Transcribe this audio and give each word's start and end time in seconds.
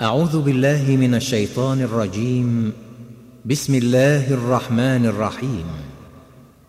أعوذ 0.00 0.42
بالله 0.42 0.96
من 0.96 1.14
الشيطان 1.14 1.82
الرجيم. 1.82 2.72
بسم 3.44 3.74
الله 3.74 4.34
الرحمن 4.34 5.06
الرحيم. 5.06 5.66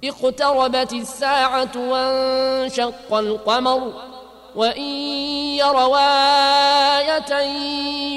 اقتربت 0.03 0.93
الساعة 0.93 1.71
وانشق 1.77 3.13
القمر 3.13 3.93
وإن 4.55 4.89
يروا 5.57 5.97
آية 6.97 7.33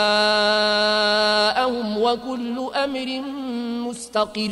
وكل 2.02 2.70
أمر 2.75 3.21
مستقر. 3.89 4.52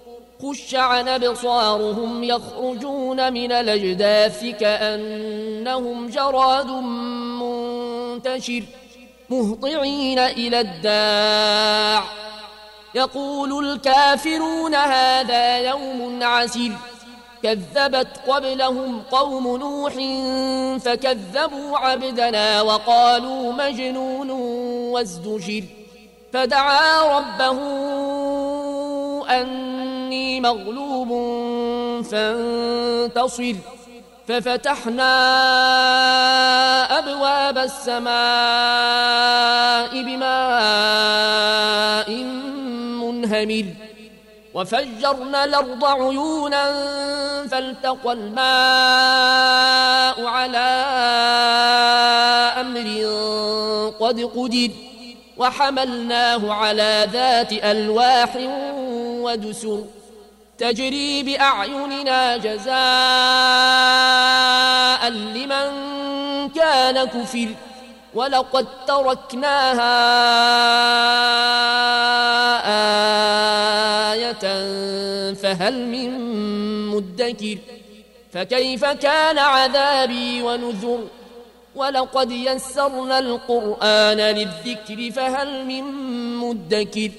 خش 0.41 0.75
عن 0.75 1.07
أبصارهم 1.07 2.23
يخرجون 2.23 3.33
من 3.33 3.51
الأجداث 3.51 4.45
كأنهم 4.45 6.07
جراد 6.07 6.67
منتشر 7.41 8.63
مهطعين 9.29 10.19
إلى 10.19 10.59
الداع 10.59 12.03
يقول 12.95 13.65
الكافرون 13.65 14.75
هذا 14.75 15.57
يوم 15.57 16.23
عسير 16.23 16.77
كذبت 17.43 18.07
قبلهم 18.27 19.01
قوم 19.11 19.57
نوح 19.57 19.93
فكذبوا 20.79 21.77
عبدنا 21.77 22.61
وقالوا 22.61 23.53
مجنون 23.53 24.31
وازدجر 24.91 25.63
فدعا 26.33 27.17
ربه 27.17 27.59
أني 30.11 30.41
مغلوب 30.41 31.09
فانتصر. 32.03 33.55
ففتحنا 34.27 35.13
أبواب 36.99 37.57
السماء 37.57 38.11
بماء 40.03 42.09
منهمر. 43.03 43.65
وفجرنا 44.53 45.43
الأرض 45.43 45.85
عيونا 45.85 46.63
فالتقى 47.47 48.13
الماء 48.13 48.45
على 50.25 50.67
أمر 52.61 52.87
قد 53.99 54.21
قدر. 54.35 54.69
وحملناه 55.37 56.53
على 56.53 57.07
ذات 57.13 57.53
ألواح 57.53 58.35
ودسر. 59.23 59.83
تجري 60.61 61.23
بأعيننا 61.23 62.37
جزاء 62.37 62.71
لمن 65.09 65.69
كان 66.49 67.03
كفر 67.05 67.47
ولقد 68.13 68.67
تركناها 68.87 69.93
آية 74.13 74.43
فهل 75.33 75.87
من 75.87 76.09
مدكر 76.87 77.57
فكيف 78.33 78.85
كان 78.85 79.37
عذابي 79.37 80.41
ونذر 80.41 81.07
ولقد 81.75 82.31
يسرنا 82.31 83.19
القرآن 83.19 84.17
للذكر 84.17 85.11
فهل 85.11 85.65
من 85.65 85.83
مدكر 86.37 87.11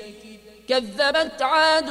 كذبت 0.68 1.42
عاد 1.42 1.90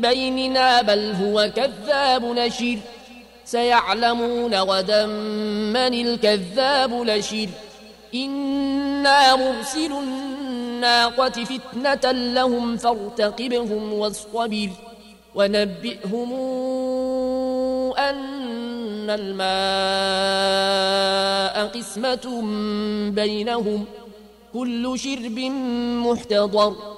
بيننا 0.00 0.82
بل 0.82 1.12
هو 1.22 1.50
كذاب 1.56 2.24
نشر. 2.24 2.78
سيعلمون 3.44 4.54
غدا 4.54 5.06
من 5.06 5.94
الكذاب 6.06 6.92
نشر. 6.92 7.48
إنا 8.14 9.36
مرسل 9.36 9.92
الناقة 9.92 11.44
فتنة 11.44 12.12
لهم 12.12 12.76
فارتقبهم 12.76 13.92
واصطبر. 13.92 14.68
ونبئهم 15.34 16.32
أن 17.98 19.10
الماء 19.10 19.58
قسمة 21.66 22.42
بينهم. 23.10 23.84
كل 24.54 24.98
شرب 24.98 25.38
محتضر. 26.06 26.97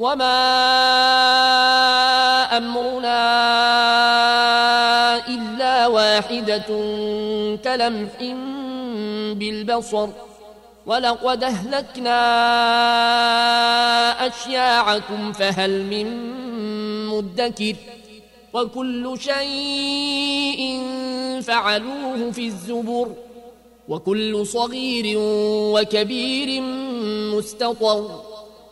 وما 0.00 0.36
أمرنا 2.56 3.20
إلا 5.28 5.86
واحدة 5.86 6.68
كلمح 7.64 8.16
بالبصر 9.36 10.08
ولقد 10.86 11.44
أهلكنا 11.44 12.20
أشياعكم 14.26 15.32
فهل 15.32 15.84
من 15.84 16.08
مدكر 17.06 17.76
وكل 18.52 19.18
شيء 19.20 20.82
فعلوه 21.42 22.30
في 22.30 22.46
الزبر 22.46 23.08
وكل 23.88 24.46
صغير 24.46 25.14
وكبير 25.74 26.62
مستطر 27.36 28.29